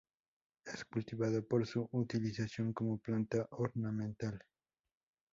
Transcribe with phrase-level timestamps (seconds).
[0.65, 4.43] Es cultivado para su utilización como planta ornamental.